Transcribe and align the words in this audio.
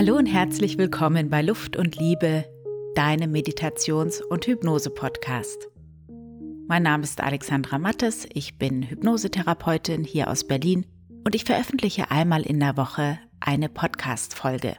Hallo 0.00 0.16
und 0.16 0.24
herzlich 0.24 0.78
willkommen 0.78 1.28
bei 1.28 1.42
Luft 1.42 1.76
und 1.76 1.94
Liebe, 1.94 2.46
deinem 2.94 3.32
Meditations- 3.32 4.22
und 4.22 4.46
Hypnose-Podcast. 4.46 5.68
Mein 6.66 6.84
Name 6.84 7.04
ist 7.04 7.20
Alexandra 7.20 7.78
Mattes, 7.78 8.26
ich 8.32 8.56
bin 8.56 8.82
Hypnosetherapeutin 8.82 10.04
hier 10.04 10.30
aus 10.30 10.46
Berlin 10.46 10.86
und 11.26 11.34
ich 11.34 11.44
veröffentliche 11.44 12.10
einmal 12.10 12.46
in 12.46 12.58
der 12.60 12.78
Woche 12.78 13.18
eine 13.40 13.68
Podcast-Folge. 13.68 14.78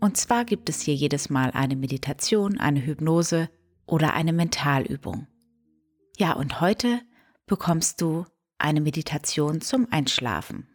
Und 0.00 0.18
zwar 0.18 0.44
gibt 0.44 0.68
es 0.68 0.82
hier 0.82 0.94
jedes 0.94 1.30
Mal 1.30 1.52
eine 1.52 1.74
Meditation, 1.74 2.60
eine 2.60 2.84
Hypnose 2.84 3.48
oder 3.86 4.12
eine 4.12 4.34
Mentalübung. 4.34 5.28
Ja, 6.18 6.34
und 6.34 6.60
heute 6.60 7.00
bekommst 7.46 8.02
du 8.02 8.26
eine 8.58 8.82
Meditation 8.82 9.62
zum 9.62 9.86
Einschlafen. 9.90 10.68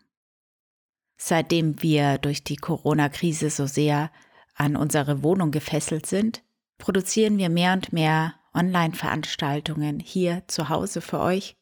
Seitdem 1.23 1.83
wir 1.83 2.17
durch 2.17 2.43
die 2.43 2.55
Corona-Krise 2.55 3.51
so 3.51 3.67
sehr 3.67 4.09
an 4.55 4.75
unsere 4.75 5.21
Wohnung 5.21 5.51
gefesselt 5.51 6.07
sind, 6.07 6.41
produzieren 6.79 7.37
wir 7.37 7.49
mehr 7.49 7.73
und 7.73 7.93
mehr 7.93 8.33
Online-Veranstaltungen 8.55 9.99
hier 9.99 10.43
zu 10.47 10.69
Hause 10.69 10.99
für 10.99 11.19
euch. 11.19 11.55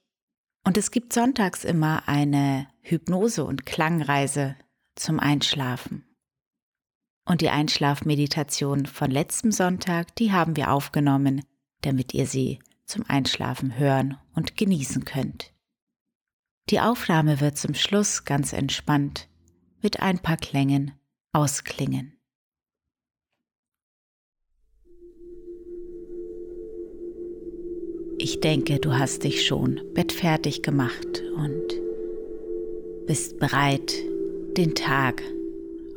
Und 0.63 0.77
es 0.77 0.91
gibt 0.91 1.11
sonntags 1.11 1.65
immer 1.65 2.07
eine 2.07 2.67
Hypnose- 2.79 3.43
und 3.43 3.65
Klangreise 3.65 4.55
zum 4.95 5.19
Einschlafen. 5.19 6.05
Und 7.25 7.41
die 7.41 7.49
Einschlafmeditation 7.49 8.85
von 8.85 9.11
letztem 9.11 9.51
Sonntag, 9.51 10.15
die 10.15 10.31
haben 10.31 10.55
wir 10.55 10.71
aufgenommen, 10.71 11.43
damit 11.81 12.13
ihr 12.13 12.27
sie 12.27 12.59
zum 12.85 13.03
Einschlafen 13.09 13.77
hören 13.77 14.17
und 14.33 14.55
genießen 14.55 15.03
könnt. 15.03 15.51
Die 16.69 16.79
Aufnahme 16.79 17.41
wird 17.41 17.57
zum 17.57 17.73
Schluss 17.73 18.23
ganz 18.23 18.53
entspannt 18.53 19.28
mit 19.81 20.01
ein 20.01 20.19
paar 20.19 20.37
Klängen 20.37 20.91
ausklingen. 21.31 22.19
Ich 28.17 28.41
denke, 28.41 28.79
du 28.79 28.97
hast 28.97 29.23
dich 29.23 29.45
schon 29.45 29.79
bettfertig 29.93 30.61
gemacht 30.61 31.23
und 31.37 31.63
bist 33.07 33.39
bereit, 33.39 33.93
den 34.57 34.75
Tag 34.75 35.23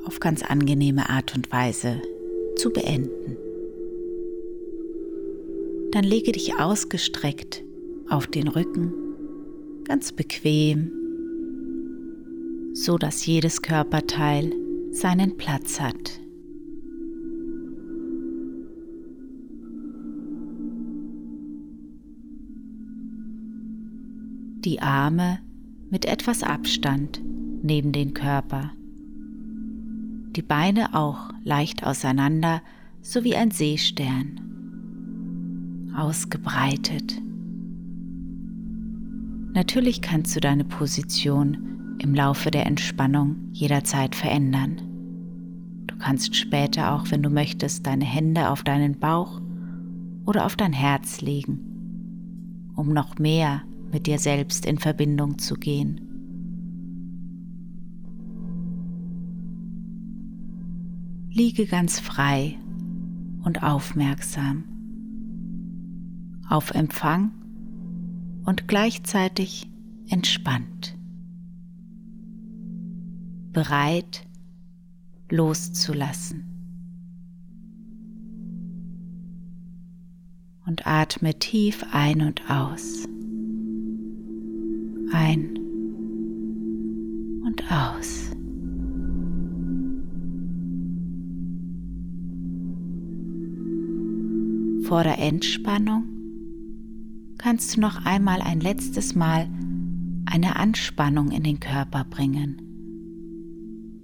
auf 0.04 0.20
ganz 0.20 0.42
angenehme 0.42 1.10
Art 1.10 1.34
und 1.34 1.50
Weise 1.50 2.00
zu 2.56 2.70
beenden. 2.70 3.36
Dann 5.90 6.04
lege 6.04 6.32
dich 6.32 6.58
ausgestreckt 6.58 7.64
auf 8.08 8.28
den 8.28 8.46
Rücken, 8.48 8.92
ganz 9.84 10.12
bequem, 10.12 11.01
so 12.74 12.98
dass 12.98 13.26
jedes 13.26 13.62
Körperteil 13.62 14.52
seinen 14.90 15.36
Platz 15.36 15.80
hat. 15.80 16.22
die 24.64 24.80
Arme 24.80 25.40
mit 25.90 26.04
etwas 26.04 26.42
Abstand 26.42 27.20
neben 27.62 27.92
den 27.92 28.14
Körper, 28.14 28.72
die 30.36 30.42
Beine 30.42 30.94
auch 30.94 31.30
leicht 31.44 31.84
auseinander, 31.84 32.62
so 33.00 33.24
wie 33.24 33.36
ein 33.36 33.50
Seestern, 33.50 34.40
ausgebreitet. 35.96 37.20
Natürlich 39.52 40.00
kannst 40.00 40.34
du 40.34 40.40
deine 40.40 40.64
Position 40.64 41.81
im 42.02 42.14
Laufe 42.14 42.50
der 42.50 42.66
Entspannung 42.66 43.36
jederzeit 43.52 44.14
verändern. 44.14 44.80
Du 45.86 45.96
kannst 45.96 46.36
später 46.36 46.92
auch, 46.92 47.10
wenn 47.10 47.22
du 47.22 47.30
möchtest, 47.30 47.86
deine 47.86 48.04
Hände 48.04 48.50
auf 48.50 48.62
deinen 48.62 48.98
Bauch 48.98 49.40
oder 50.24 50.46
auf 50.46 50.56
dein 50.56 50.72
Herz 50.72 51.20
legen, 51.20 52.70
um 52.74 52.92
noch 52.92 53.18
mehr 53.18 53.62
mit 53.92 54.06
dir 54.06 54.18
selbst 54.18 54.66
in 54.66 54.78
Verbindung 54.78 55.38
zu 55.38 55.54
gehen. 55.54 56.00
Liege 61.30 61.66
ganz 61.66 61.98
frei 61.98 62.58
und 63.42 63.62
aufmerksam 63.62 64.64
auf 66.48 66.72
Empfang 66.72 67.32
und 68.44 68.68
gleichzeitig 68.68 69.70
entspannt, 70.08 70.98
bereit 73.52 74.26
loszulassen. 75.30 76.44
Und 80.66 80.86
atme 80.86 81.38
tief 81.38 81.84
ein 81.92 82.22
und 82.22 82.48
aus 82.50 83.06
ein 85.12 85.58
und 87.44 87.62
aus. 87.70 88.30
Vor 94.86 95.04
der 95.04 95.18
Entspannung 95.18 96.04
kannst 97.38 97.76
du 97.76 97.80
noch 97.80 98.04
einmal 98.04 98.40
ein 98.40 98.60
letztes 98.60 99.14
Mal 99.14 99.48
eine 100.26 100.56
Anspannung 100.56 101.30
in 101.30 101.42
den 101.42 101.60
Körper 101.60 102.04
bringen. 102.04 102.71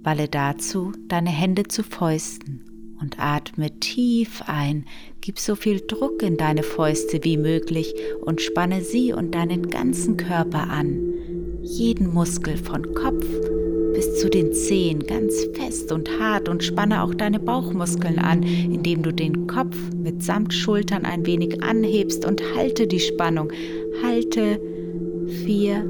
Balle 0.01 0.29
dazu 0.29 0.93
deine 1.07 1.29
Hände 1.29 1.63
zu 1.63 1.83
Fäusten 1.83 2.95
und 3.01 3.19
atme 3.19 3.79
tief 3.79 4.41
ein. 4.47 4.85
Gib 5.19 5.39
so 5.39 5.55
viel 5.55 5.81
Druck 5.85 6.23
in 6.23 6.37
deine 6.37 6.63
Fäuste 6.63 7.23
wie 7.23 7.35
möglich 7.35 7.93
und 8.21 8.41
spanne 8.41 8.81
sie 8.81 9.11
und 9.11 9.35
deinen 9.35 9.69
ganzen 9.69 10.15
Körper 10.15 10.69
an. 10.69 11.13
Jeden 11.61 12.13
Muskel 12.13 12.55
von 12.55 12.93
Kopf 12.93 13.25
bis 13.93 14.19
zu 14.19 14.29
den 14.29 14.53
Zehen 14.53 15.05
ganz 15.05 15.45
fest 15.53 15.91
und 15.91 16.09
hart 16.17 16.47
und 16.47 16.63
spanne 16.63 17.03
auch 17.03 17.13
deine 17.13 17.39
Bauchmuskeln 17.39 18.19
an, 18.19 18.43
indem 18.43 19.03
du 19.03 19.11
den 19.11 19.47
Kopf 19.47 19.75
mitsamt 19.93 20.53
Schultern 20.53 21.03
ein 21.03 21.25
wenig 21.25 21.61
anhebst 21.61 22.23
und 22.25 22.41
halte 22.55 22.87
die 22.87 23.01
Spannung. 23.01 23.51
Halte 24.01 24.61
vier, 25.43 25.85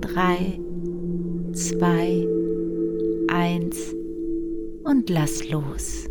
drei, 0.00 0.58
zwei, 1.52 2.26
eins 3.32 3.94
und 4.84 5.08
lass 5.08 5.48
los. 5.48 6.06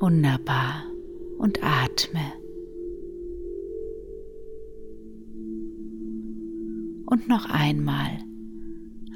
Wunderbar 0.00 0.84
und 1.38 1.60
atme. 1.62 2.32
Und 7.06 7.28
noch 7.28 7.48
einmal. 7.48 8.18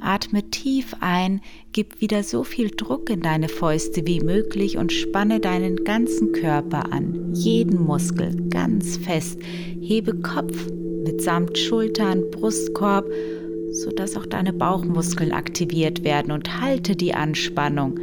Atme 0.01 0.49
tief 0.51 0.95
ein, 1.01 1.41
gib 1.73 2.01
wieder 2.01 2.23
so 2.23 2.45
viel 2.45 2.71
Druck 2.71 3.11
in 3.11 3.21
deine 3.21 3.49
Fäuste 3.49 4.07
wie 4.07 4.21
möglich 4.21 4.79
und 4.79 4.93
spanne 4.93 5.41
deinen 5.41 5.85
ganzen 5.85 6.33
Körper 6.33 6.93
an, 6.93 7.35
jeden 7.35 7.83
Muskel 7.83 8.49
ganz 8.49 8.97
fest. 8.97 9.41
Hebe 9.81 10.15
Kopf 10.21 10.71
mitsamt 11.05 11.59
Schultern, 11.59 12.23
Brustkorb, 12.31 13.07
sodass 13.71 14.17
auch 14.17 14.27
deine 14.27 14.53
Bauchmuskeln 14.53 15.33
aktiviert 15.33 16.05
werden 16.05 16.33
und 16.33 16.61
halte 16.61 16.97
die 16.97 17.15
Anspannung. 17.15 17.99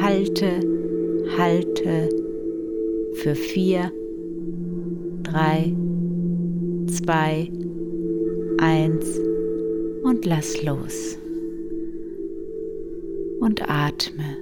Halte, 0.00 0.60
halte 1.36 2.08
für 3.14 3.34
vier, 3.34 3.92
drei, 5.22 5.74
zwei, 6.86 7.50
eins 8.58 9.20
und 10.02 10.24
lass 10.24 10.62
los. 10.62 11.18
Und 13.40 13.68
atme. 13.68 14.36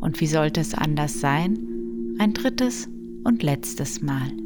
Und 0.00 0.20
wie 0.20 0.26
sollte 0.26 0.60
es 0.60 0.74
anders 0.74 1.20
sein? 1.20 2.16
Ein 2.18 2.34
drittes 2.34 2.88
und 3.24 3.42
letztes 3.42 4.02
Mal. 4.02 4.43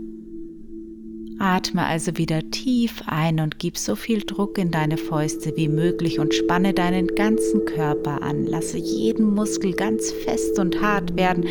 Atme 1.41 1.87
also 1.87 2.17
wieder 2.17 2.51
tief 2.51 3.03
ein 3.07 3.39
und 3.39 3.61
gib 3.61 3.79
so 3.79 3.95
viel 3.95 4.23
Druck 4.23 4.59
in 4.59 4.73
deine 4.73 4.97
Fäuste 4.97 5.57
wie 5.57 5.69
möglich 5.69 6.19
und 6.19 6.35
spanne 6.35 6.75
deinen 6.75 7.07
ganzen 7.07 7.65
Körper 7.65 8.23
an. 8.23 8.45
Lasse 8.45 8.79
jeden 8.79 9.35
Muskel 9.35 9.73
ganz 9.73 10.11
fest 10.11 10.59
und 10.59 10.81
hart 10.83 11.17
werden, 11.17 11.45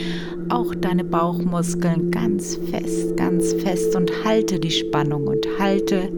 auch 0.50 0.76
deine 0.76 1.06
Bauchmuskeln 1.06 2.12
ganz 2.12 2.60
fest, 2.70 3.16
ganz 3.16 3.54
fest 3.54 3.96
und 3.96 4.12
halte 4.26 4.60
die 4.60 4.72
Spannung 4.72 5.28
und 5.28 5.48
halte, 5.58 6.12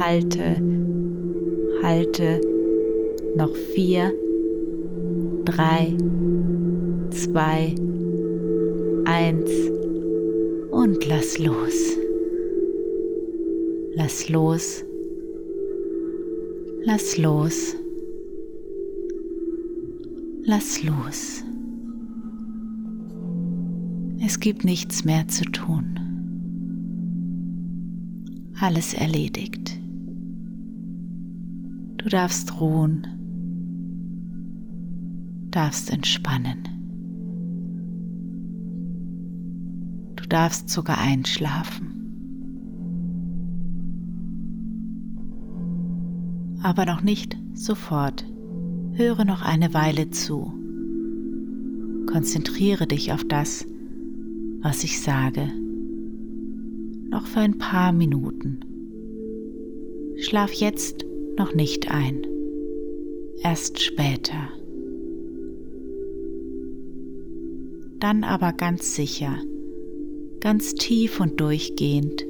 halte, 0.00 0.56
halte. 1.82 2.40
Noch 3.36 3.54
vier, 3.74 4.12
drei, 5.44 5.92
zwei, 7.10 7.74
eins 9.04 9.50
und 10.70 11.04
lass 11.06 11.38
los. 11.38 12.03
Lass 13.96 14.28
los 14.28 14.84
Lass 16.86 17.16
los. 17.16 17.74
Lass 20.44 20.82
los. 20.82 21.42
Es 24.20 24.38
gibt 24.38 24.66
nichts 24.66 25.02
mehr 25.06 25.26
zu 25.26 25.44
tun. 25.44 25.98
Alles 28.60 28.92
erledigt. 28.92 29.80
Du 31.96 32.10
darfst 32.10 32.60
ruhen, 32.60 33.06
darfst 35.50 35.90
entspannen. 35.90 36.68
Du 40.16 40.26
darfst 40.28 40.68
sogar 40.68 40.98
einschlafen. 40.98 41.93
Aber 46.64 46.86
noch 46.86 47.02
nicht 47.02 47.36
sofort. 47.52 48.24
Höre 48.94 49.26
noch 49.26 49.42
eine 49.42 49.74
Weile 49.74 50.08
zu. 50.08 50.50
Konzentriere 52.10 52.86
dich 52.86 53.12
auf 53.12 53.22
das, 53.22 53.66
was 54.62 54.82
ich 54.82 55.02
sage. 55.02 55.52
Noch 57.10 57.26
für 57.26 57.40
ein 57.40 57.58
paar 57.58 57.92
Minuten. 57.92 58.60
Schlaf 60.16 60.54
jetzt 60.54 61.04
noch 61.36 61.54
nicht 61.54 61.90
ein. 61.90 62.26
Erst 63.42 63.82
später. 63.82 64.48
Dann 68.00 68.24
aber 68.24 68.54
ganz 68.54 68.94
sicher, 68.94 69.36
ganz 70.40 70.72
tief 70.74 71.20
und 71.20 71.38
durchgehend 71.38 72.24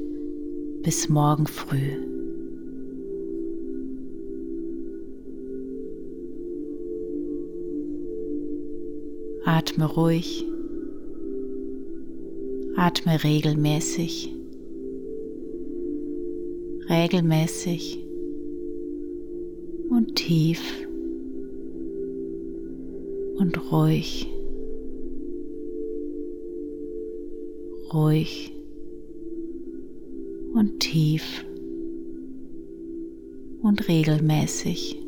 bis 0.83 1.09
morgen 1.09 1.47
früh. 1.47 2.14
Atme 9.47 9.85
ruhig. 9.85 10.47
Atme 12.77 13.23
regelmäßig, 13.23 14.35
regelmäßig. 16.89 18.01
Und 19.91 20.17
tief. 20.17 20.61
Und 23.37 23.71
ruhig, 23.71 24.27
ruhig. 27.93 28.53
Und 30.55 30.81
tief. 30.81 31.45
Und 33.63 33.89
regelmäßig. 33.89 35.04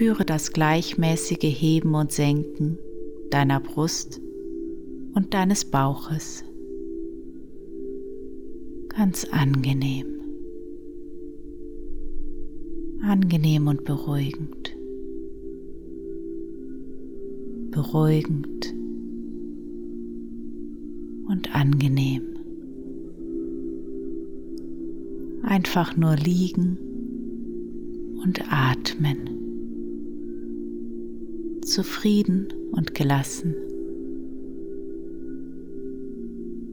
Spüre 0.00 0.24
das 0.24 0.54
gleichmäßige 0.54 1.42
Heben 1.42 1.94
und 1.94 2.10
Senken 2.10 2.78
deiner 3.30 3.60
Brust 3.60 4.18
und 5.12 5.34
deines 5.34 5.66
Bauches. 5.66 6.42
Ganz 8.88 9.26
angenehm. 9.30 10.06
Angenehm 13.02 13.66
und 13.66 13.84
beruhigend. 13.84 14.74
Beruhigend 17.70 18.74
und 21.28 21.54
angenehm. 21.54 22.22
Einfach 25.42 25.94
nur 25.94 26.16
liegen 26.16 26.78
und 28.22 28.42
atmen 28.50 29.39
zufrieden 31.70 32.48
und 32.72 32.94
gelassen. 32.94 33.54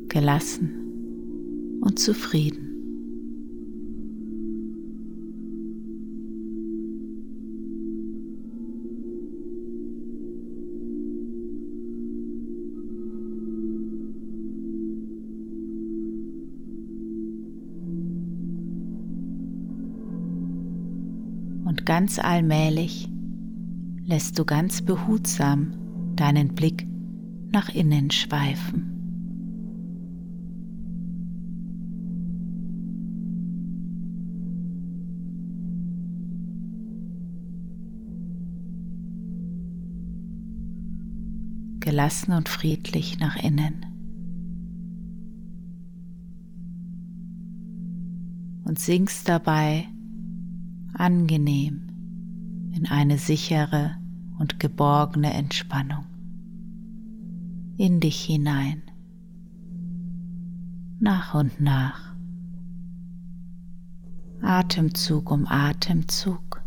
Gelassen 0.09 1.79
und 1.81 1.99
zufrieden. 1.99 2.63
Und 21.65 21.85
ganz 21.85 22.17
allmählich 22.17 23.09
lässt 24.07 24.39
du 24.39 24.45
ganz 24.45 24.81
behutsam 24.81 25.73
deinen 26.15 26.55
Blick 26.55 26.87
nach 27.51 27.67
innen 27.67 28.09
schweifen. 28.09 28.93
Gelassen 41.81 42.31
und 42.31 42.47
friedlich 42.47 43.19
nach 43.19 43.35
innen. 43.35 43.85
Und 48.63 48.79
singst 48.79 49.27
dabei 49.27 49.85
angenehm 50.93 51.96
in 52.77 52.85
eine 52.85 53.17
sichere 53.17 53.95
und 54.37 54.59
geborgene 54.59 55.33
Entspannung 55.33 56.05
in 57.77 57.99
dich 57.99 58.21
hinein, 58.23 58.83
nach 60.99 61.33
und 61.33 61.59
nach, 61.59 62.15
Atemzug 64.41 65.31
um 65.31 65.47
Atemzug. 65.47 66.61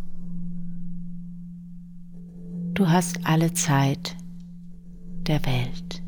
Du 2.75 2.89
hast 2.89 3.27
alle 3.27 3.53
Zeit 3.53 4.17
der 5.27 5.45
Welt. 5.47 6.03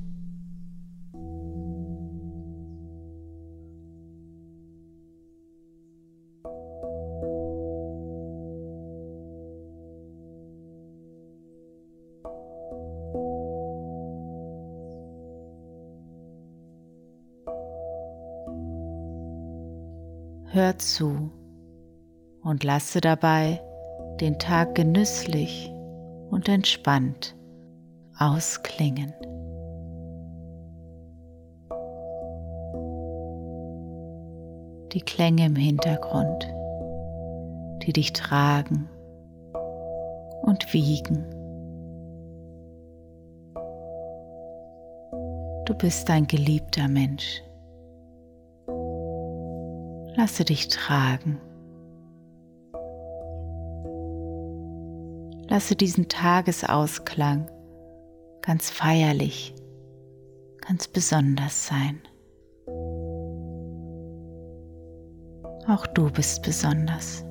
Zu 20.82 21.30
und 22.42 22.64
lasse 22.64 23.00
dabei 23.00 23.60
den 24.20 24.38
Tag 24.38 24.74
genüsslich 24.74 25.72
und 26.30 26.48
entspannt 26.48 27.36
ausklingen. 28.18 29.12
Die 34.92 35.00
Klänge 35.00 35.46
im 35.46 35.56
Hintergrund, 35.56 36.46
die 37.82 37.92
dich 37.92 38.12
tragen 38.12 38.88
und 40.42 40.72
wiegen. 40.72 41.24
Du 45.64 45.74
bist 45.74 46.10
ein 46.10 46.26
geliebter 46.26 46.88
Mensch. 46.88 47.42
Lasse 50.16 50.44
dich 50.44 50.68
tragen. 50.68 51.40
Lasse 55.48 55.74
diesen 55.76 56.08
Tagesausklang 56.08 57.50
ganz 58.42 58.70
feierlich, 58.70 59.54
ganz 60.66 60.88
besonders 60.88 61.66
sein. 61.66 62.00
Auch 65.68 65.86
du 65.86 66.10
bist 66.10 66.42
besonders, 66.42 67.24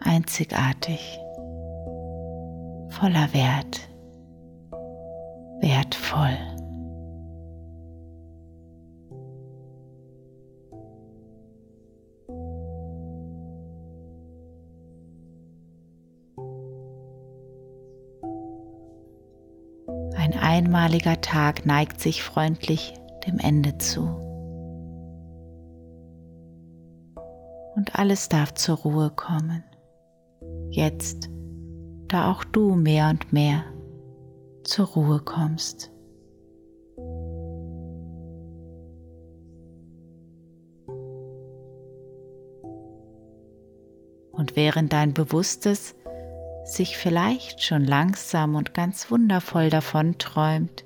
einzigartig, 0.00 1.18
voller 2.88 3.32
Wert, 3.34 3.88
wertvoll. 5.60 6.55
Einmaliger 20.76 21.22
Tag 21.22 21.64
neigt 21.64 22.00
sich 22.00 22.22
freundlich 22.22 22.92
dem 23.26 23.38
Ende 23.38 23.78
zu. 23.78 24.02
Und 27.74 27.98
alles 27.98 28.28
darf 28.28 28.52
zur 28.52 28.76
Ruhe 28.76 29.10
kommen. 29.10 29.64
Jetzt, 30.70 31.30
da 32.08 32.30
auch 32.30 32.44
du 32.44 32.74
mehr 32.74 33.08
und 33.08 33.32
mehr 33.32 33.64
zur 34.64 34.86
Ruhe 34.88 35.20
kommst. 35.20 35.90
Und 44.32 44.56
während 44.56 44.92
dein 44.92 45.14
Bewusstes 45.14 45.94
sich 46.66 46.96
vielleicht 46.96 47.62
schon 47.62 47.84
langsam 47.84 48.54
und 48.54 48.74
ganz 48.74 49.10
wundervoll 49.10 49.70
davon 49.70 50.18
träumt, 50.18 50.84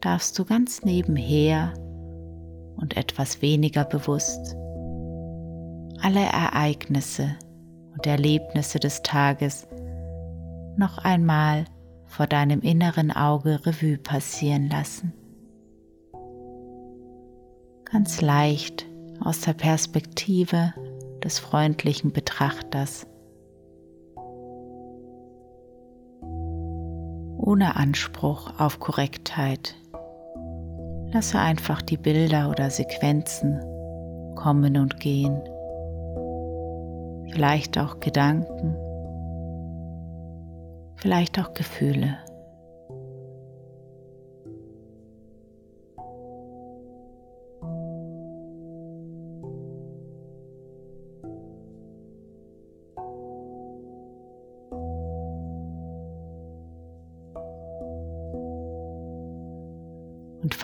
darfst 0.00 0.38
du 0.38 0.44
ganz 0.44 0.82
nebenher 0.82 1.74
und 2.76 2.96
etwas 2.96 3.42
weniger 3.42 3.84
bewusst 3.84 4.56
alle 6.00 6.20
Ereignisse 6.20 7.36
und 7.92 8.06
Erlebnisse 8.06 8.78
des 8.78 9.02
Tages 9.02 9.66
noch 10.76 10.98
einmal 10.98 11.64
vor 12.06 12.26
deinem 12.26 12.60
inneren 12.60 13.10
Auge 13.10 13.66
Revue 13.66 13.98
passieren 13.98 14.68
lassen. 14.68 15.12
Ganz 17.84 18.20
leicht 18.20 18.86
aus 19.20 19.40
der 19.40 19.54
Perspektive 19.54 20.72
des 21.24 21.38
freundlichen 21.38 22.12
Betrachters. 22.12 23.06
Ohne 27.48 27.76
Anspruch 27.76 28.60
auf 28.60 28.78
Korrektheit. 28.78 29.74
Lasse 31.14 31.38
einfach 31.38 31.80
die 31.80 31.96
Bilder 31.96 32.50
oder 32.50 32.68
Sequenzen 32.68 33.58
kommen 34.34 34.76
und 34.76 35.00
gehen. 35.00 35.40
Vielleicht 37.32 37.78
auch 37.78 38.00
Gedanken, 38.00 38.76
vielleicht 40.96 41.38
auch 41.38 41.54
Gefühle. 41.54 42.18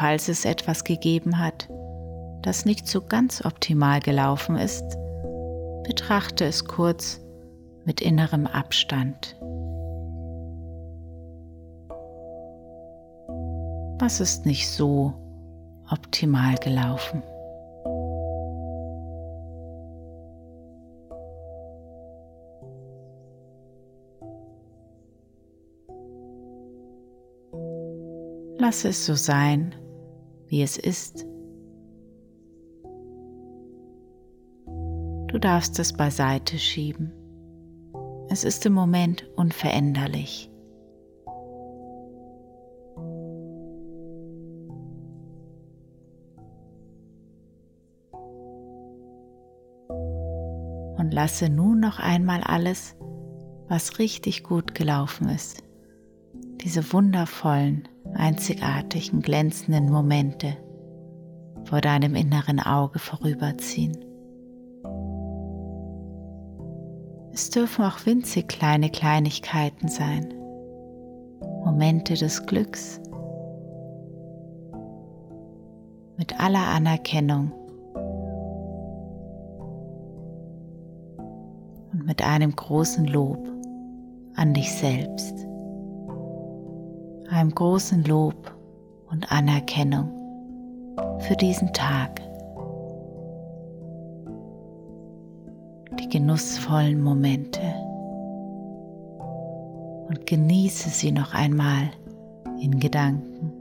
Falls 0.05 0.29
es 0.29 0.45
etwas 0.45 0.85
gegeben 0.85 1.39
hat, 1.39 1.67
das 2.43 2.67
nicht 2.67 2.87
so 2.87 3.01
ganz 3.01 3.43
optimal 3.43 4.01
gelaufen 4.01 4.55
ist, 4.57 4.85
betrachte 5.85 6.45
es 6.45 6.67
kurz 6.67 7.23
mit 7.87 8.03
innerem 8.03 8.47
Abstand. 8.47 9.35
Was 13.99 14.21
ist 14.21 14.45
nicht 14.45 14.69
so 14.69 15.15
optimal 15.91 16.57
gelaufen? 16.57 17.23
Lass 28.59 28.85
es 28.85 29.07
so 29.07 29.15
sein, 29.15 29.75
wie 30.55 30.63
es 30.63 30.77
ist. 30.77 31.27
Du 35.27 35.39
darfst 35.41 35.81
es 35.81 35.93
beiseite 35.93 36.61
schieben. 36.61 37.13
Es 38.29 38.45
ist 38.45 38.65
im 38.65 38.73
Moment 38.73 39.29
unveränderlich. 39.35 40.49
Und 50.97 51.13
lasse 51.13 51.49
nun 51.49 51.81
noch 51.81 51.99
einmal 51.99 52.43
alles, 52.45 52.95
was 53.67 53.99
richtig 53.99 54.45
gut 54.45 54.77
gelaufen 54.77 55.31
ist, 55.31 55.65
diese 56.61 56.93
wundervollen 56.93 57.89
einzigartigen, 58.15 59.23
glänzenden 59.23 59.91
Momente 59.91 60.57
vor 61.65 61.81
deinem 61.81 62.15
inneren 62.15 62.61
Auge 62.61 62.99
vorüberziehen. 62.99 64.05
Es 67.33 67.51
dürfen 67.51 67.85
auch 67.85 68.07
winzig 68.07 68.49
kleine 68.49 68.91
Kleinigkeiten 68.91 69.89
sein, 69.89 70.33
Momente 71.65 72.15
des 72.15 72.47
Glücks, 72.47 73.01
mit 76.17 76.39
aller 76.41 76.69
Anerkennung 76.69 77.51
und 81.93 82.07
mit 82.07 82.23
einem 82.23 82.55
großen 82.55 83.07
Lob 83.07 83.49
an 84.37 84.55
dich 84.55 84.73
selbst 84.73 85.47
einem 87.35 87.55
großen 87.55 88.05
Lob 88.05 88.55
und 89.11 89.31
Anerkennung 89.33 90.09
für 91.19 91.35
diesen 91.35 91.73
Tag. 91.73 92.21
Die 95.99 96.09
genussvollen 96.09 97.03
Momente 97.03 97.61
und 100.09 100.27
genieße 100.27 100.91
sie 100.91 101.11
noch 101.11 101.35
einmal 101.35 101.91
in 102.61 102.79
Gedanken. 102.79 103.53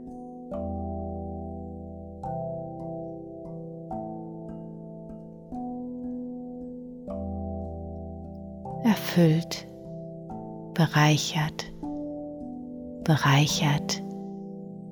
Erfüllt, 8.84 9.66
bereichert 10.74 11.73
bereichert 13.04 14.02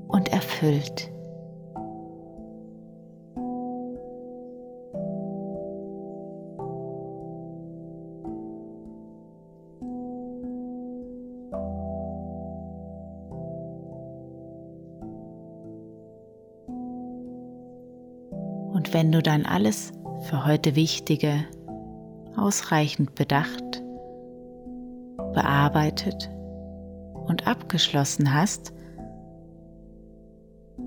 und 0.08 0.28
erfüllt. 0.28 1.10
Und 18.72 18.94
wenn 18.94 19.12
du 19.12 19.22
dann 19.22 19.46
alles 19.46 19.92
für 20.28 20.44
heute 20.44 20.76
Wichtige 20.76 21.44
ausreichend 22.36 23.14
bedacht, 23.14 23.82
bearbeitet 25.34 26.30
und 27.32 27.46
abgeschlossen 27.46 28.34
hast, 28.34 28.74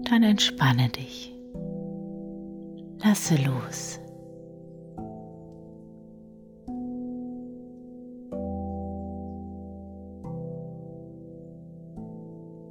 dann 0.08 0.22
entspanne 0.22 0.90
dich. 0.90 1.34
Lasse 3.04 3.36
los. 3.38 4.00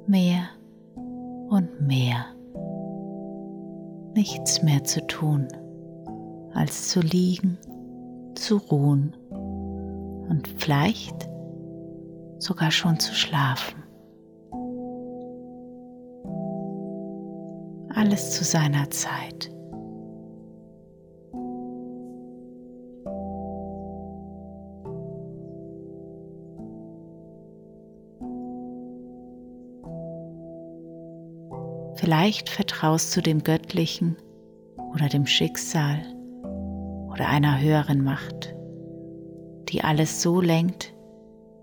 Mehr 0.07 0.47
und 1.49 1.81
mehr. 1.81 2.27
Nichts 4.13 4.63
mehr 4.63 4.85
zu 4.85 5.05
tun, 5.05 5.49
als 6.53 6.87
zu 6.87 7.01
liegen, 7.01 7.57
zu 8.35 8.55
ruhen 8.55 9.13
und 10.29 10.47
vielleicht 10.59 11.24
sogar 12.45 12.71
schon 12.71 12.99
zu 12.99 13.13
schlafen. 13.13 13.83
Alles 17.93 18.31
zu 18.31 18.43
seiner 18.43 18.89
Zeit. 18.91 19.51
Vielleicht 31.95 32.49
vertraust 32.49 33.15
du 33.17 33.21
dem 33.21 33.41
Göttlichen 33.41 34.17
oder 34.93 35.09
dem 35.09 35.25
Schicksal 35.25 36.01
oder 37.09 37.27
einer 37.27 37.59
höheren 37.59 38.03
Macht, 38.03 38.53
die 39.69 39.83
alles 39.83 40.21
so 40.21 40.41
lenkt, 40.41 40.94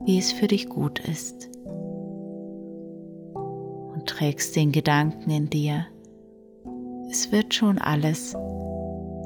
wie 0.04 0.18
es 0.18 0.32
für 0.32 0.49
dich 0.49 0.68
gut 0.68 1.00
ist. 1.00 1.52
und 4.02 4.09
trägst 4.09 4.56
den 4.56 4.73
Gedanken 4.73 5.30
in 5.30 5.49
dir, 5.49 5.87
es 7.09 7.30
wird 7.30 7.54
schon 7.54 7.78
alles 7.78 8.32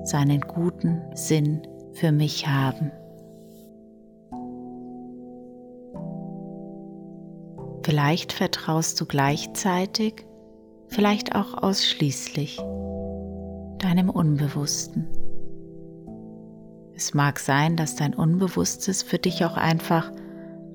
seinen 0.05 0.41
guten 0.41 1.03
Sinn 1.15 1.67
für 1.93 2.13
mich 2.13 2.47
haben. 2.47 2.93
Vielleicht 7.83 8.33
vertraust 8.33 9.01
du 9.01 9.07
gleichzeitig, 9.07 10.27
vielleicht 10.89 11.35
auch 11.35 11.63
ausschließlich 11.63 12.59
deinem 13.79 14.11
Unbewussten. 14.11 15.07
Es 16.95 17.15
mag 17.15 17.39
sein, 17.39 17.77
dass 17.77 17.95
dein 17.95 18.15
Unbewusstes 18.15 19.03
für 19.03 19.19
dich 19.19 19.45
auch 19.45 19.57
einfach 19.57 20.11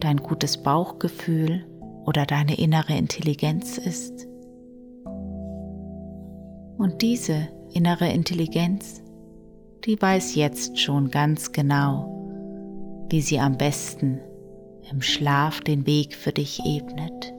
dein 0.04 0.18
gutes 0.18 0.62
Bauchgefühl 0.62 1.66
oder 2.06 2.26
deine 2.26 2.58
innere 2.58 2.94
Intelligenz 2.94 3.78
ist. 3.78 4.28
Und 6.78 7.02
diese 7.02 7.48
innere 7.74 8.10
Intelligenz, 8.10 9.02
die 9.86 10.02
weiß 10.02 10.36
jetzt 10.36 10.80
schon 10.80 11.10
ganz 11.10 11.52
genau, 11.52 13.06
wie 13.10 13.22
sie 13.22 13.40
am 13.40 13.58
besten 13.58 14.20
im 14.92 15.02
Schlaf 15.02 15.62
den 15.62 15.86
Weg 15.86 16.16
für 16.16 16.32
dich 16.32 16.66
ebnet. 16.66 17.34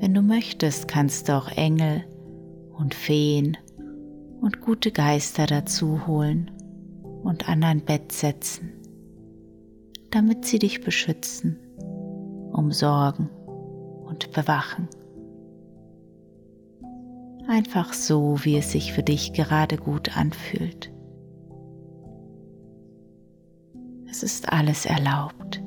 Wenn 0.00 0.14
du 0.14 0.22
möchtest, 0.22 0.86
kannst 0.86 1.28
du 1.28 1.36
auch 1.36 1.48
Engel 1.48 2.04
und 2.76 2.94
Feen 2.94 3.56
und 4.40 4.60
gute 4.60 4.90
Geister 4.90 5.46
dazu 5.46 6.06
holen 6.06 6.50
und 7.22 7.48
an 7.48 7.60
dein 7.60 7.80
Bett 7.80 8.12
setzen 8.12 8.74
damit 10.14 10.44
sie 10.44 10.60
dich 10.60 10.80
beschützen, 10.80 11.58
umsorgen 12.52 13.28
und 14.06 14.30
bewachen. 14.30 14.88
Einfach 17.48 17.92
so, 17.92 18.38
wie 18.44 18.56
es 18.56 18.70
sich 18.70 18.92
für 18.92 19.02
dich 19.02 19.32
gerade 19.32 19.76
gut 19.76 20.16
anfühlt. 20.16 20.92
Es 24.08 24.22
ist 24.22 24.52
alles 24.52 24.86
erlaubt. 24.86 25.60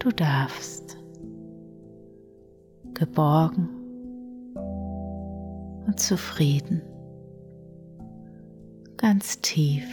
Du 0.00 0.10
darfst 0.10 0.98
geborgen 2.94 3.68
und 5.88 5.98
zufrieden, 5.98 6.82
ganz 8.98 9.40
tief 9.40 9.88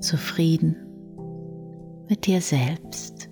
zufrieden 0.00 0.74
mit 2.08 2.26
dir 2.26 2.40
selbst. 2.40 3.30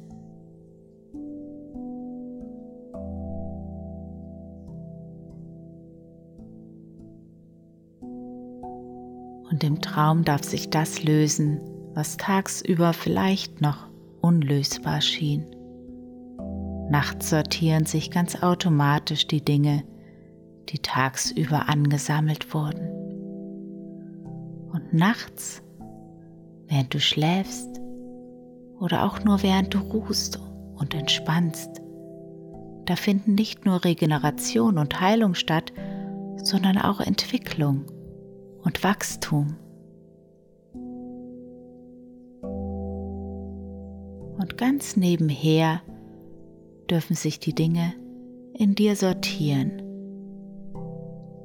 Und 9.50 9.64
im 9.64 9.80
Traum 9.80 10.24
darf 10.24 10.44
sich 10.44 10.70
das 10.70 11.02
lösen, 11.02 11.60
was 11.94 12.16
tagsüber 12.16 12.92
vielleicht 12.92 13.60
noch 13.60 13.88
unlösbar 14.20 15.00
schien. 15.00 15.44
Nachts 16.88 17.30
sortieren 17.30 17.86
sich 17.86 18.12
ganz 18.12 18.40
automatisch 18.40 19.26
die 19.26 19.44
Dinge, 19.44 19.82
die 20.70 20.78
tagsüber 20.78 21.68
angesammelt 21.68 22.54
wurden. 22.54 22.88
Und 24.72 24.94
nachts 24.94 25.62
während 26.68 26.94
du 26.94 27.00
schläfst 27.00 27.80
oder 28.78 29.04
auch 29.04 29.24
nur 29.24 29.42
während 29.42 29.74
du 29.74 29.78
ruhst 29.78 30.38
und 30.74 30.94
entspannst. 30.94 31.82
Da 32.86 32.96
finden 32.96 33.34
nicht 33.34 33.66
nur 33.66 33.84
Regeneration 33.84 34.78
und 34.78 35.00
Heilung 35.00 35.34
statt, 35.34 35.72
sondern 36.36 36.78
auch 36.78 37.00
Entwicklung 37.00 37.84
und 38.62 38.82
Wachstum. 38.82 39.56
Und 44.38 44.56
ganz 44.56 44.96
nebenher 44.96 45.82
dürfen 46.88 47.14
sich 47.14 47.38
die 47.40 47.54
Dinge 47.54 47.92
in 48.54 48.74
dir 48.74 48.96
sortieren, 48.96 49.79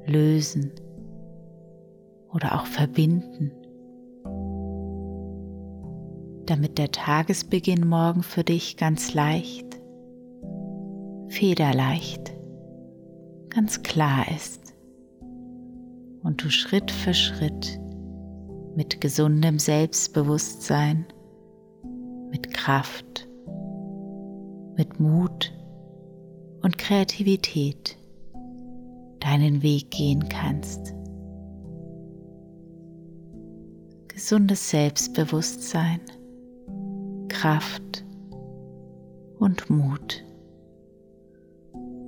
lösen 0.06 0.72
oder 2.32 2.54
auch 2.60 2.66
verbinden 2.66 3.52
damit 6.46 6.78
der 6.78 6.92
Tagesbeginn 6.92 7.86
morgen 7.86 8.22
für 8.22 8.44
dich 8.44 8.76
ganz 8.76 9.14
leicht, 9.14 9.66
federleicht, 11.28 12.32
ganz 13.50 13.82
klar 13.82 14.24
ist 14.34 14.74
und 16.22 16.42
du 16.42 16.50
Schritt 16.50 16.90
für 16.90 17.14
Schritt 17.14 17.80
mit 18.76 19.00
gesundem 19.00 19.58
Selbstbewusstsein, 19.58 21.06
mit 22.30 22.52
Kraft, 22.52 23.28
mit 24.76 25.00
Mut 25.00 25.52
und 26.62 26.78
Kreativität 26.78 27.96
deinen 29.26 29.60
Weg 29.60 29.90
gehen 29.90 30.28
kannst. 30.28 30.94
Gesundes 34.06 34.70
Selbstbewusstsein 34.70 36.00
Kraft 37.28 38.04
und 39.40 39.68
Mut. 39.68 40.24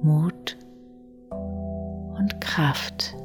Mut 0.00 0.56
und 1.30 2.40
Kraft. 2.40 3.16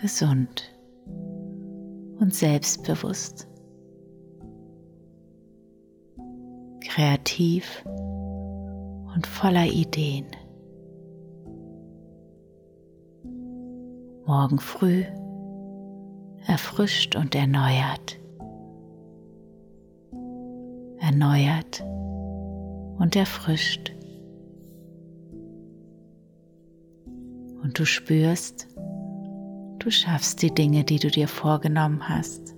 Gesund 0.00 0.74
und 2.20 2.34
selbstbewusst. 2.34 3.46
Kreativ 6.80 7.84
und 9.14 9.26
voller 9.26 9.66
Ideen. 9.66 10.26
Morgen 14.26 14.58
früh 14.58 15.04
erfrischt 16.46 17.16
und 17.16 17.34
erneuert. 17.34 18.18
Erneuert 20.98 21.82
und 22.98 23.16
erfrischt. 23.16 23.92
Und 27.62 27.78
du 27.78 27.84
spürst, 27.84 28.68
du 29.78 29.90
schaffst 29.90 30.42
die 30.42 30.54
Dinge, 30.54 30.84
die 30.84 30.98
du 30.98 31.10
dir 31.10 31.28
vorgenommen 31.28 32.08
hast, 32.08 32.54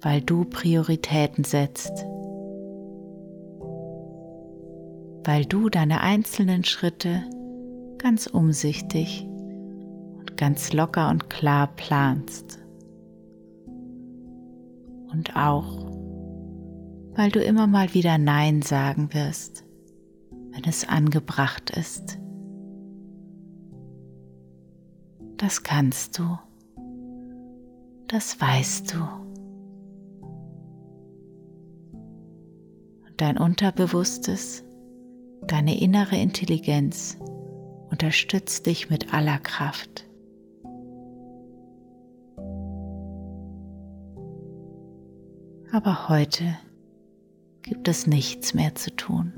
weil 0.00 0.20
du 0.20 0.44
Prioritäten 0.44 1.44
setzt, 1.44 2.06
weil 5.30 5.44
du 5.44 5.68
deine 5.68 6.00
einzelnen 6.00 6.64
Schritte 6.64 7.22
ganz 7.98 8.26
umsichtig 8.26 9.24
ganz 10.40 10.72
locker 10.72 11.10
und 11.10 11.28
klar 11.28 11.66
planst. 11.76 12.58
Und 15.12 15.36
auch, 15.36 15.86
weil 17.14 17.30
du 17.30 17.44
immer 17.44 17.66
mal 17.66 17.92
wieder 17.92 18.16
Nein 18.16 18.62
sagen 18.62 19.12
wirst, 19.12 19.66
wenn 20.50 20.64
es 20.64 20.88
angebracht 20.88 21.68
ist. 21.68 22.18
Das 25.36 25.62
kannst 25.62 26.18
du. 26.18 26.38
Das 28.08 28.40
weißt 28.40 28.94
du. 28.94 28.98
Und 33.06 33.20
dein 33.20 33.36
Unterbewusstes, 33.36 34.64
deine 35.46 35.80
innere 35.80 36.16
Intelligenz 36.16 37.18
unterstützt 37.90 38.66
dich 38.66 38.90
mit 38.90 39.12
aller 39.12 39.38
Kraft. 39.38 40.06
Aber 45.72 46.08
heute 46.08 46.56
gibt 47.62 47.88
es 47.88 48.06
nichts 48.06 48.54
mehr 48.54 48.74
zu 48.74 48.94
tun. 48.94 49.32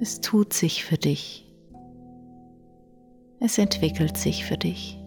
Es 0.00 0.20
tut 0.20 0.52
sich 0.52 0.84
für 0.84 0.96
dich. 0.96 1.46
Es 3.40 3.58
entwickelt 3.58 4.16
sich 4.16 4.44
für 4.44 4.56
dich. 4.56 4.98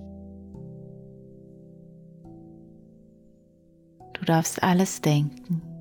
Du 4.13 4.25
darfst 4.25 4.61
alles 4.61 5.01
denken. 5.01 5.72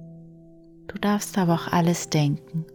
Du 0.92 0.98
darfst 0.98 1.38
aber 1.38 1.54
auch 1.54 1.68
alles 1.68 2.10
denken. 2.10 2.66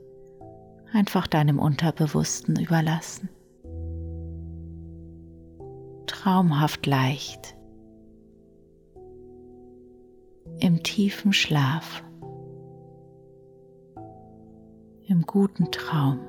Einfach 0.93 1.27
deinem 1.27 1.59
Unterbewussten 1.59 2.59
überlassen. 2.59 3.29
traumhaft 6.27 6.85
leicht, 6.85 7.55
im 10.59 10.83
tiefen 10.83 11.31
Schlaf, 11.31 12.03
im 15.07 15.21
guten 15.21 15.71
Traum. 15.71 16.19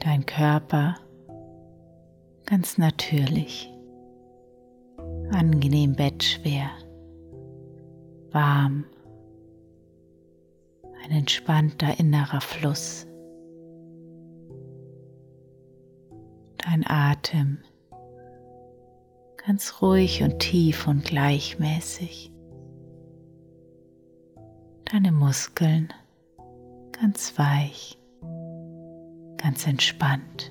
Dein 0.00 0.26
Körper 0.26 0.96
ganz 2.48 2.78
natürlich, 2.78 3.70
angenehm 5.32 5.94
bettschwer, 5.94 6.70
warm, 8.30 8.86
ein 11.04 11.10
entspannter 11.10 11.98
innerer 12.00 12.40
Fluss. 12.40 13.06
Dein 16.56 16.86
Atem 16.86 17.58
ganz 19.36 19.82
ruhig 19.82 20.22
und 20.22 20.38
tief 20.38 20.86
und 20.88 21.04
gleichmäßig. 21.04 22.32
Deine 24.86 25.12
Muskeln 25.12 25.92
ganz 26.92 27.38
weich, 27.38 27.98
ganz 29.36 29.66
entspannt. 29.66 30.50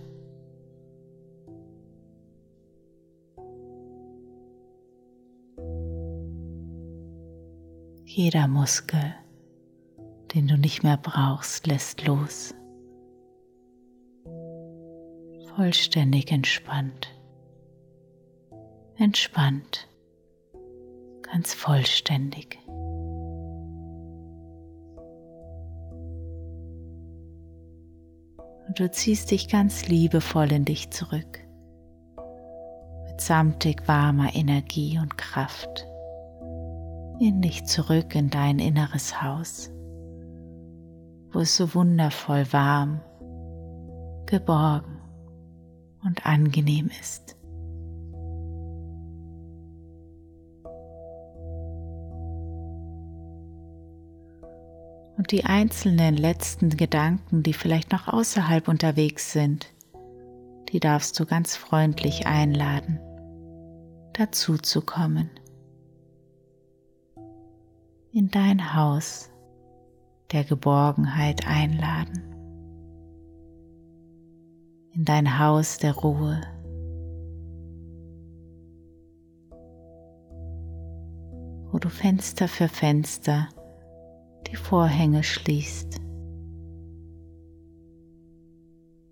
Jeder 8.18 8.48
Muskel, 8.48 9.14
den 10.34 10.48
du 10.48 10.58
nicht 10.58 10.82
mehr 10.82 10.98
brauchst, 10.98 11.68
lässt 11.68 12.04
los. 12.08 12.56
Vollständig 15.56 16.32
entspannt. 16.32 17.10
Entspannt. 18.96 19.88
Ganz 21.22 21.54
vollständig. 21.54 22.58
Und 28.68 28.80
du 28.80 28.90
ziehst 28.90 29.30
dich 29.30 29.48
ganz 29.48 29.88
liebevoll 29.90 30.52
in 30.52 30.66
dich 30.66 30.90
zurück. 30.90 31.40
Mit 33.08 33.22
samtig 33.22 33.88
warmer 33.88 34.34
Energie 34.34 34.98
und 34.98 35.20
Kraft 35.20 35.86
in 37.20 37.42
dich 37.42 37.66
zurück 37.66 38.16
in 38.16 38.30
dein 38.30 38.60
inneres 38.60 39.22
Haus, 39.22 39.72
wo 41.32 41.40
es 41.40 41.56
so 41.56 41.74
wundervoll 41.74 42.46
warm, 42.52 43.02
geborgen 44.26 45.00
und 46.04 46.26
angenehm 46.26 46.90
ist. 47.02 47.36
Und 55.18 55.32
die 55.32 55.46
einzelnen 55.46 56.16
letzten 56.16 56.70
Gedanken, 56.70 57.42
die 57.42 57.54
vielleicht 57.54 57.92
noch 57.92 58.08
außerhalb 58.08 58.68
unterwegs 58.68 59.32
sind, 59.32 59.74
die 60.72 60.80
darfst 60.80 61.20
du 61.20 61.26
ganz 61.26 61.56
freundlich 61.56 62.28
einladen, 62.28 63.00
dazu 64.14 64.58
zu 64.58 64.82
kommen 64.82 65.32
in 68.18 68.32
dein 68.32 68.74
Haus 68.74 69.30
der 70.32 70.44
Geborgenheit 70.44 71.46
einladen, 71.46 72.24
in 74.92 75.06
dein 75.06 75.38
Haus 75.38 75.78
der 75.78 75.94
Ruhe. 75.94 76.42
wo 81.70 81.80
du 81.80 81.90
Fenster 81.90 82.48
für 82.48 82.70
Fenster 82.70 83.50
die 84.48 84.56
Vorhänge 84.56 85.22
schließt, 85.22 86.00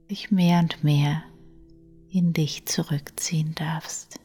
dich 0.09 0.31
mehr 0.31 0.61
und 0.61 0.83
mehr 0.83 1.21
in 2.09 2.33
dich 2.33 2.65
zurückziehen 2.65 3.53
darfst. 3.53 4.19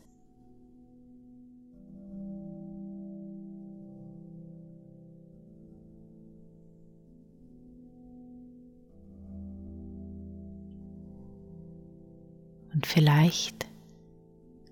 Vielleicht 12.90 13.66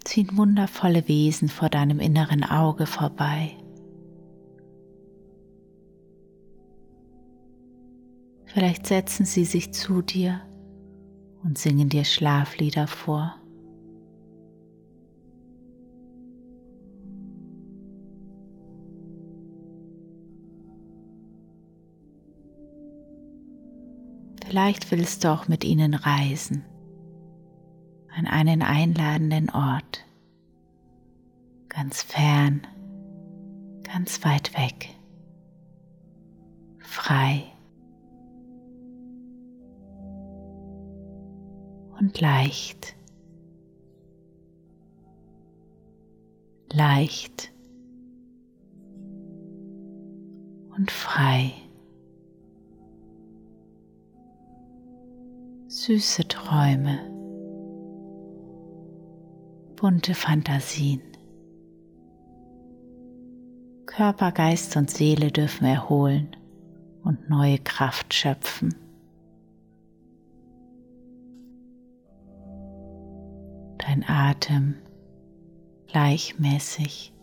ziehen 0.04 0.37
wundervolle 0.37 1.07
Wesen 1.07 1.48
vor 1.48 1.68
deinem 1.68 2.00
inneren 2.00 2.42
Auge 2.42 2.87
vorbei. 2.87 3.57
Vielleicht 8.46 8.87
setzen 8.87 9.24
sie 9.24 9.44
sich 9.44 9.72
zu 9.72 10.02
dir 10.02 10.40
und 11.44 11.59
singen 11.59 11.88
dir 11.88 12.04
Schlaflieder 12.04 12.88
vor. 12.88 13.37
Vielleicht 24.44 24.90
willst 24.90 25.22
du 25.22 25.28
auch 25.28 25.46
mit 25.46 25.62
ihnen 25.62 25.94
reisen 25.94 26.64
an 28.18 28.26
einen 28.26 28.62
einladenden 28.62 29.48
Ort, 29.50 30.04
ganz 31.68 32.02
fern, 32.02 32.66
ganz 33.85 34.24
weit 34.24 34.59
weg, 34.59 34.88
frei. 36.81 37.44
Und 42.00 42.20
leicht, 42.20 42.96
leicht. 46.72 47.52
Und 50.76 50.90
frei. 50.92 51.52
Süße 55.66 56.26
Träume 56.28 57.17
bunte 59.81 60.14
Fantasien. 60.14 61.01
Körper, 63.87 64.33
Geist 64.33 64.77
und 64.77 64.91
Seele 64.91 65.31
dürfen 65.31 65.67
erholen 65.67 66.37
und 67.05 67.31
neue 67.31 67.59
Kraft 67.59 68.12
schöpfen. 68.12 68.75
Dein 73.79 74.05
Atem 74.07 74.75
gleichmäßig, 75.87 77.14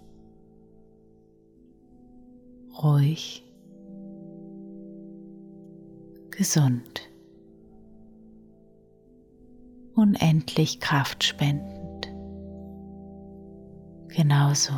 ruhig, 2.81 3.43
gesund, 6.31 7.01
unendlich 9.93 10.79
Kraft 10.79 11.23
spenden 11.23 11.74
genauso. 14.15 14.73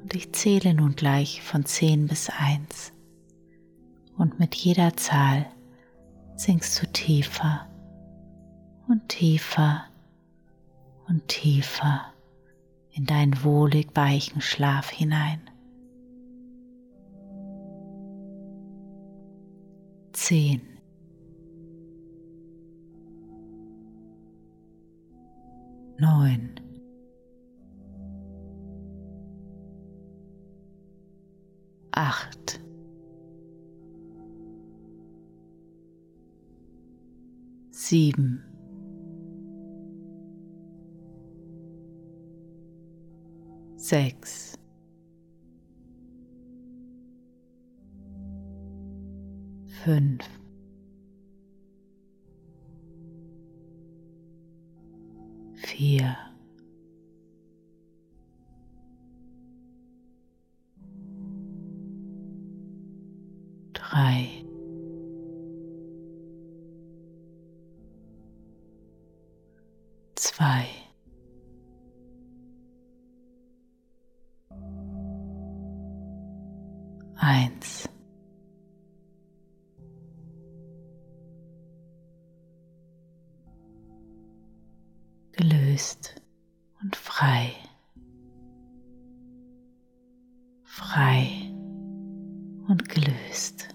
Und 0.00 0.14
ich 0.14 0.32
zähle 0.32 0.74
nun 0.74 0.94
gleich 0.94 1.42
von 1.42 1.64
10 1.64 2.06
bis 2.06 2.30
1. 2.30 2.92
Und 4.16 4.38
mit 4.38 4.54
jeder 4.54 4.96
Zahl 4.96 5.46
sinkst 6.36 6.80
du 6.80 6.86
tiefer 6.86 7.66
und 8.88 9.08
tiefer 9.08 9.84
und 11.08 11.26
tiefer 11.28 12.12
in 12.92 13.06
deinen 13.06 13.44
wohlig 13.44 13.88
weichen 13.94 14.40
Schlaf 14.40 14.90
hinein. 14.90 15.40
Zehn. 20.12 20.69
Neun. 26.00 26.54
Acht. 31.92 32.60
Sieben. 37.70 38.50
sechs, 43.90 44.56
fünf, 49.82 50.39
vier, 55.90 56.16
drei, 63.72 64.44
zwei, 70.14 70.68
eins. 77.16 77.88
Gelöst 85.80 86.22
und 86.82 86.94
frei. 86.94 87.54
Frei 90.62 91.50
und 92.68 92.86
gelöst. 92.86 93.74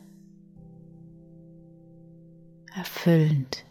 Erfüllend 2.76 3.66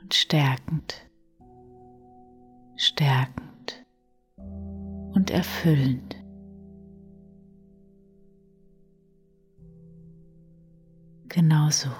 und 0.00 0.14
stärkend. 0.14 1.06
Stärkend 2.76 3.84
und 4.36 5.30
erfüllend. 5.30 6.16
Genauso 11.28 11.90